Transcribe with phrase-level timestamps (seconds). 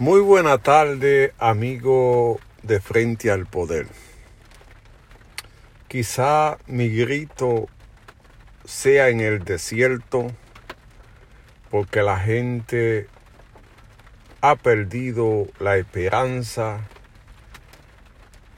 [0.00, 3.88] Muy buena tarde, amigo de Frente al Poder.
[5.88, 7.66] Quizá mi grito
[8.64, 10.28] sea en el desierto
[11.68, 13.08] porque la gente
[14.40, 16.86] ha perdido la esperanza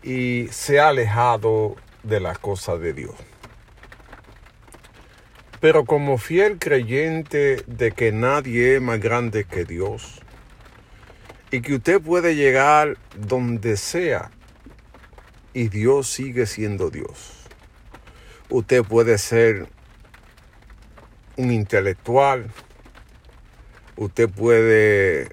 [0.03, 3.15] y se ha alejado de las cosas de Dios.
[5.59, 10.21] Pero como fiel creyente de que nadie es más grande que Dios,
[11.51, 14.31] y que usted puede llegar donde sea
[15.53, 17.33] y Dios sigue siendo Dios.
[18.49, 19.69] Usted puede ser
[21.37, 22.51] un intelectual,
[23.97, 25.31] usted puede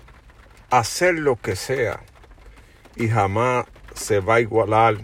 [0.70, 2.00] hacer lo que sea
[2.96, 4.98] y jamás se va a igualar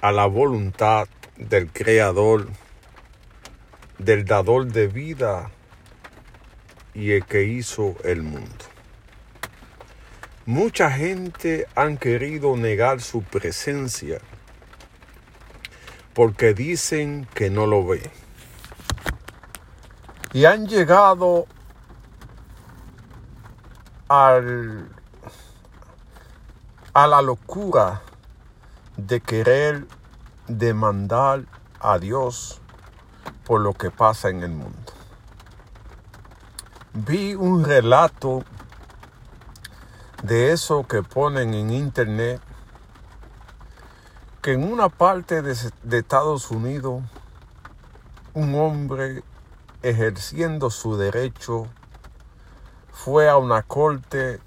[0.00, 2.48] a la voluntad del creador,
[3.98, 5.50] del dador de vida
[6.94, 8.67] y el que hizo el mundo.
[10.48, 14.18] Mucha gente han querido negar su presencia
[16.14, 18.10] porque dicen que no lo ven.
[20.32, 21.44] Y han llegado
[24.08, 24.88] al,
[26.94, 28.00] a la locura
[28.96, 29.86] de querer
[30.46, 31.44] demandar
[31.78, 32.62] a Dios
[33.44, 34.94] por lo que pasa en el mundo.
[36.94, 38.44] Vi un relato
[40.22, 42.40] de eso que ponen en internet,
[44.42, 45.52] que en una parte de,
[45.98, 47.02] Estados Unidos,
[48.34, 49.22] un hombre
[49.82, 51.66] ejerciendo su derecho
[52.90, 54.40] fue a una corte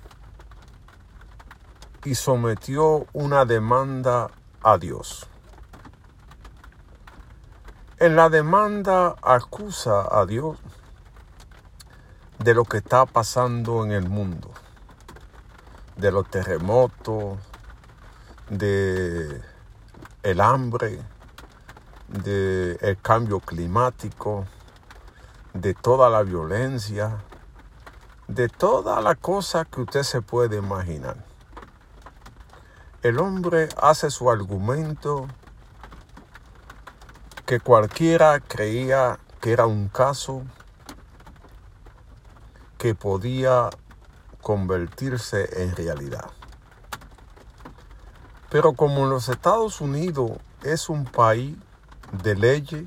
[2.03, 4.29] y sometió una demanda
[4.61, 5.27] a Dios.
[7.97, 10.57] En la demanda acusa a Dios
[12.39, 14.50] de lo que está pasando en el mundo
[15.95, 17.37] de los terremotos,
[18.49, 19.41] de
[20.23, 20.99] el hambre,
[22.07, 24.45] de el cambio climático,
[25.53, 27.23] de toda la violencia,
[28.27, 31.17] de toda la cosa que usted se puede imaginar.
[33.01, 35.27] El hombre hace su argumento
[37.45, 40.43] que cualquiera creía que era un caso
[42.77, 43.69] que podía
[44.41, 46.29] convertirse en realidad.
[48.49, 50.31] Pero como los Estados Unidos
[50.63, 51.55] es un país
[52.23, 52.85] de leyes,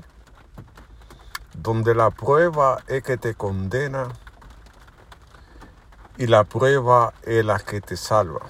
[1.53, 4.09] donde la prueba es que te condena
[6.17, 8.41] y la prueba es la que te salva.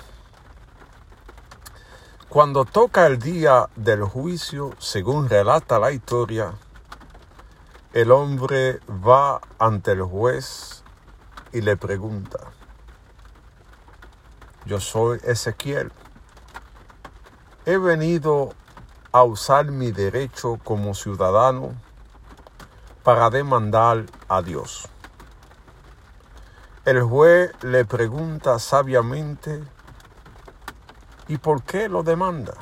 [2.27, 6.53] Cuando toca el día del juicio, según relata la historia,
[7.93, 10.83] el hombre va ante el juez
[11.53, 12.39] y le pregunta,
[14.65, 15.91] yo soy Ezequiel.
[17.65, 18.53] He venido
[19.11, 21.73] a usar mi derecho como ciudadano
[23.03, 24.87] para demandar a Dios.
[26.83, 29.63] El juez le pregunta sabiamente,
[31.27, 32.53] ¿y por qué lo demanda?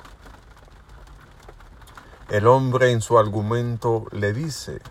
[2.30, 4.81] El hombre en su argumento le dice,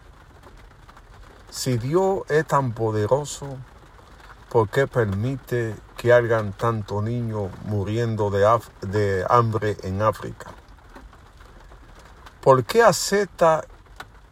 [1.51, 3.57] si Dios es tan poderoso,
[4.53, 8.47] ¿por qué permite que hagan tantos niños muriendo de,
[8.83, 10.51] de hambre en África?
[12.43, 13.65] ¿Por qué acepta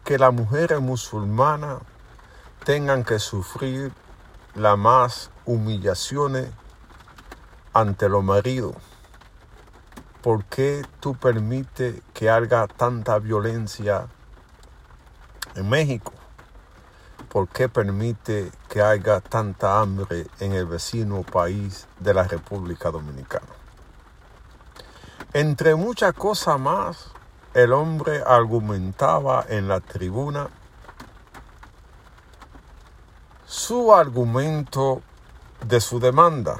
[0.05, 1.79] que las mujeres musulmanas
[2.65, 3.95] tengan que sufrir
[4.55, 6.51] las más humillaciones
[7.73, 8.75] ante los maridos?
[10.21, 14.07] ¿Por qué tú permites que haga tanta violencia
[15.55, 16.20] en México?
[17.31, 23.47] ¿Por qué permite que haya tanta hambre en el vecino país de la República Dominicana?
[25.33, 27.13] Entre muchas cosas más,
[27.55, 30.49] el hombre argumentaba en la tribuna
[33.47, 35.01] su argumento
[35.65, 36.57] de su demanda.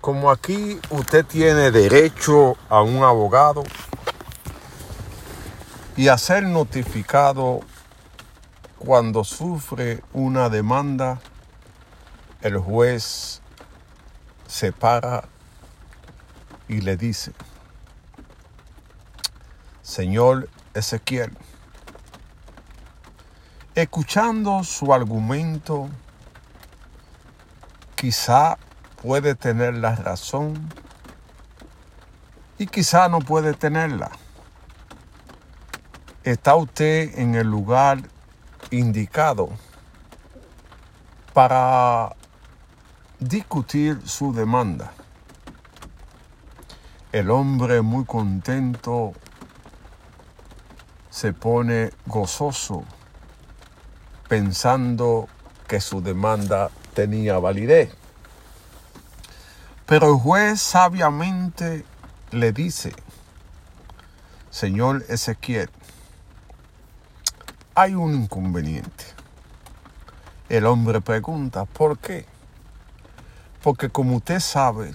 [0.00, 3.64] Como aquí usted tiene derecho a un abogado
[5.96, 7.60] y a ser notificado
[8.86, 11.18] cuando sufre una demanda,
[12.40, 13.42] el juez
[14.46, 15.24] se para
[16.68, 17.32] y le dice,
[19.82, 21.36] Señor Ezequiel,
[23.74, 25.88] escuchando su argumento,
[27.96, 28.56] quizá
[29.02, 30.72] puede tener la razón
[32.56, 34.12] y quizá no puede tenerla.
[36.22, 38.15] Está usted en el lugar
[38.70, 39.50] indicado
[41.32, 42.14] para
[43.18, 44.92] discutir su demanda.
[47.12, 49.12] El hombre muy contento
[51.10, 52.84] se pone gozoso
[54.28, 55.28] pensando
[55.66, 57.94] que su demanda tenía validez.
[59.86, 61.84] Pero el juez sabiamente
[62.32, 62.92] le dice,
[64.50, 65.70] Señor Ezequiel,
[67.78, 69.04] hay un inconveniente.
[70.48, 72.24] El hombre pregunta, ¿por qué?
[73.62, 74.94] Porque como usted sabe,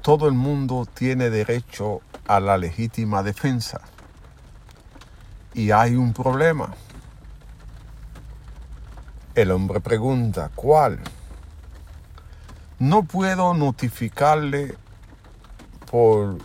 [0.00, 3.80] todo el mundo tiene derecho a la legítima defensa.
[5.54, 6.72] Y hay un problema.
[9.34, 11.00] El hombre pregunta, ¿cuál?
[12.78, 14.76] No puedo notificarle
[15.90, 16.38] por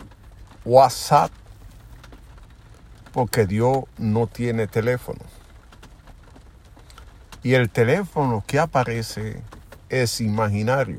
[0.64, 1.30] WhatsApp
[3.14, 5.20] porque Dios no tiene teléfono.
[7.44, 9.40] Y el teléfono que aparece
[9.88, 10.98] es imaginario.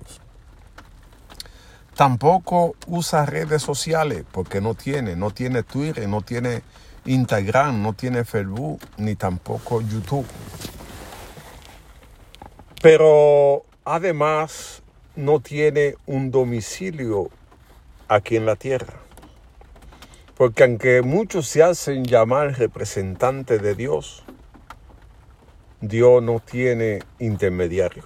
[1.96, 6.62] Tampoco usa redes sociales porque no tiene, no tiene Twitter, no tiene
[7.06, 10.26] Instagram, no tiene Facebook, ni tampoco YouTube.
[12.82, 14.84] Pero además
[15.18, 17.30] no tiene un domicilio
[18.08, 19.05] aquí en la tierra.
[20.36, 24.24] Porque aunque muchos se hacen llamar representantes de Dios,
[25.80, 28.04] Dios no tiene intermediario.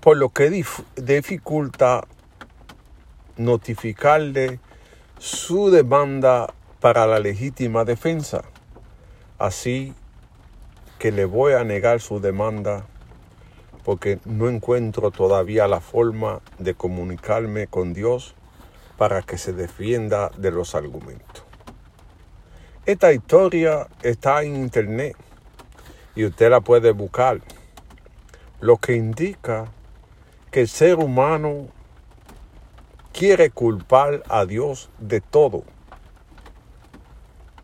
[0.00, 0.50] Por lo que
[0.96, 2.04] dificulta
[3.36, 4.60] notificarle
[5.18, 8.42] su demanda para la legítima defensa.
[9.38, 9.94] Así
[10.98, 12.86] que le voy a negar su demanda
[13.84, 18.36] porque no encuentro todavía la forma de comunicarme con Dios
[18.96, 21.44] para que se defienda de los argumentos.
[22.84, 25.16] Esta historia está en internet
[26.14, 27.40] y usted la puede buscar,
[28.60, 29.66] lo que indica
[30.50, 31.68] que el ser humano
[33.12, 35.64] quiere culpar a Dios de todo,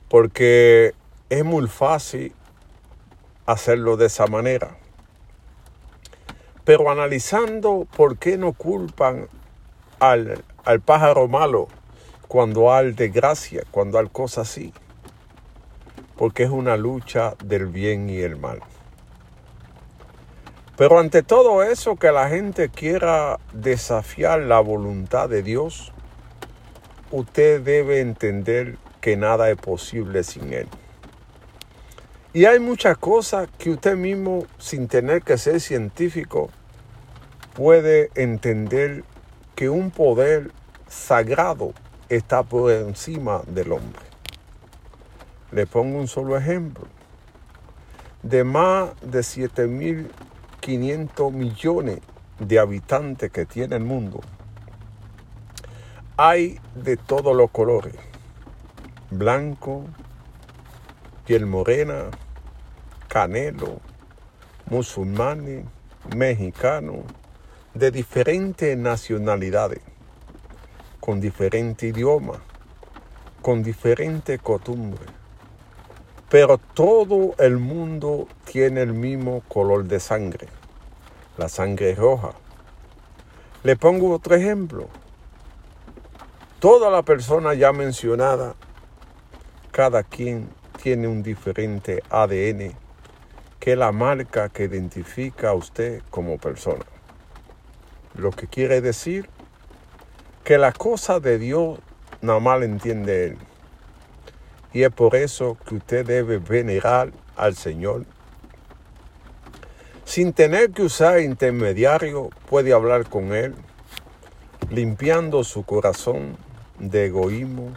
[0.09, 0.95] porque
[1.29, 2.33] es muy fácil
[3.45, 4.77] hacerlo de esa manera.
[6.65, 9.29] Pero analizando por qué no culpan
[9.99, 11.69] al, al pájaro malo
[12.29, 14.73] cuando hay desgracia, cuando hay cosas así.
[16.17, 18.61] Porque es una lucha del bien y el mal.
[20.77, 25.93] Pero ante todo eso que la gente quiera desafiar la voluntad de Dios,
[27.11, 30.69] usted debe entender que nada es posible sin Él.
[32.33, 36.51] Y hay muchas cosas que usted mismo, sin tener que ser científico,
[37.55, 39.03] puede entender
[39.59, 40.53] que un poder
[40.87, 41.75] sagrado
[42.09, 44.03] está por encima del hombre.
[45.51, 46.87] Le pongo un solo ejemplo.
[48.23, 51.99] De más de 7.500 millones
[52.39, 54.21] de habitantes que tiene el mundo,
[56.17, 57.97] hay de todos los colores.
[59.11, 59.87] Blanco,
[61.27, 62.05] piel morena,
[63.09, 63.81] canelo,
[64.71, 65.65] musulmanes,
[66.15, 66.99] mexicanos,
[67.75, 69.81] de diferentes nacionalidades,
[71.01, 72.41] con diferente idioma,
[73.43, 75.09] con diferentes costumbres.
[76.29, 80.49] Pero todo el mundo tiene el mismo color de sangre,
[81.37, 82.33] la sangre roja.
[83.63, 84.89] Le pongo otro ejemplo.
[86.61, 88.55] Toda la persona ya mencionada,
[89.71, 90.49] cada quien
[90.83, 92.75] tiene un diferente ADN,
[93.61, 96.85] que es la marca que identifica a usted como persona.
[98.15, 99.29] Lo que quiere decir
[100.45, 101.79] que la cosa de Dios
[102.21, 103.39] nada más entiende Él.
[104.73, 108.05] Y es por eso que usted debe venerar al Señor.
[110.05, 113.55] Sin tener que usar intermediario, puede hablar con Él,
[114.71, 116.37] limpiando su corazón
[116.79, 117.73] de egoísmo,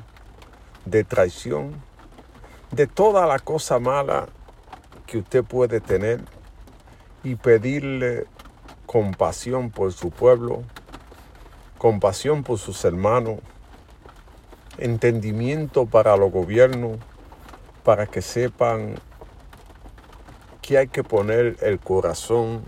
[0.86, 1.74] de traición,
[2.72, 4.28] de toda la cosa mala
[5.06, 6.22] que usted puede tener
[7.24, 8.28] y pedirle
[8.92, 10.64] compasión por su pueblo,
[11.78, 13.40] compasión por sus hermanos,
[14.78, 16.98] entendimiento para los gobiernos,
[17.86, 18.96] para que sepan
[20.62, 22.66] que hay que poner el corazón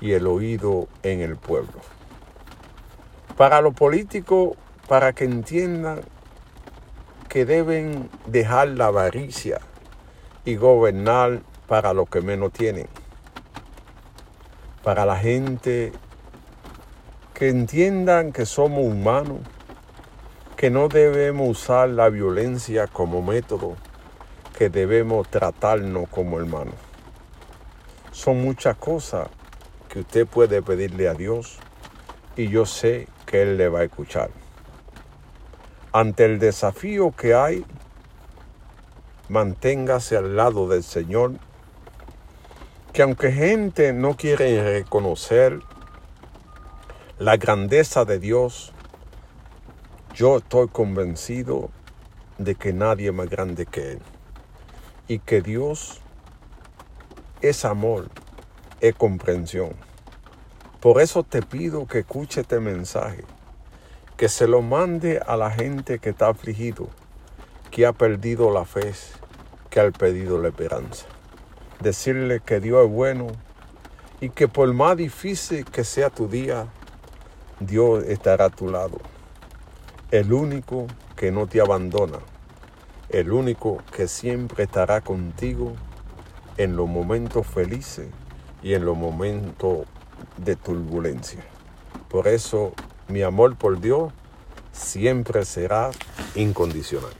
[0.00, 1.80] y el oído en el pueblo.
[3.36, 4.56] Para los políticos,
[4.88, 6.00] para que entiendan
[7.28, 9.60] que deben dejar la avaricia
[10.46, 13.01] y gobernar para los que menos tienen
[14.82, 15.92] para la gente
[17.34, 19.40] que entiendan que somos humanos,
[20.56, 23.76] que no debemos usar la violencia como método,
[24.56, 26.74] que debemos tratarnos como hermanos.
[28.10, 29.28] Son muchas cosas
[29.88, 31.58] que usted puede pedirle a Dios
[32.36, 34.30] y yo sé que Él le va a escuchar.
[35.92, 37.64] Ante el desafío que hay,
[39.28, 41.32] manténgase al lado del Señor,
[42.92, 45.60] que aunque gente no quiere reconocer
[47.18, 48.72] la grandeza de Dios,
[50.14, 51.70] yo estoy convencido
[52.36, 54.02] de que nadie es más grande que Él
[55.08, 56.02] y que Dios
[57.40, 58.10] es amor,
[58.82, 59.70] es comprensión.
[60.80, 63.24] Por eso te pido que escuche este mensaje,
[64.18, 66.88] que se lo mande a la gente que está afligido,
[67.70, 68.92] que ha perdido la fe,
[69.70, 71.06] que ha perdido la esperanza.
[71.82, 73.26] Decirle que Dios es bueno
[74.20, 76.68] y que por más difícil que sea tu día,
[77.58, 79.00] Dios estará a tu lado.
[80.12, 80.86] El único
[81.16, 82.18] que no te abandona.
[83.08, 85.72] El único que siempre estará contigo
[86.56, 88.06] en los momentos felices
[88.62, 89.86] y en los momentos
[90.36, 91.42] de turbulencia.
[92.08, 92.74] Por eso
[93.08, 94.12] mi amor por Dios
[94.70, 95.90] siempre será
[96.36, 97.10] incondicional.